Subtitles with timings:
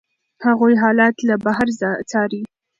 [0.45, 1.67] هغوی حالات له بهر
[2.11, 2.41] څاري.